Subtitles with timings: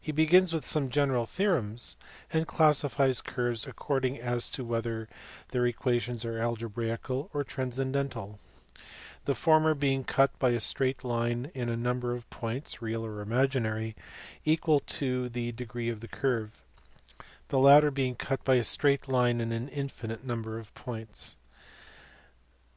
[0.00, 1.94] He begins with some general theorems,
[2.32, 5.08] and classifies curves according as to whether
[5.50, 8.40] their equations are alge braical or transcendental:
[9.26, 13.20] the former being cut by a straight line in a number of points (real or
[13.20, 13.94] imaginary)
[14.44, 16.60] equal to the degree of the curve,
[17.46, 21.36] the latter being cut by a straight line in an infinite number of points.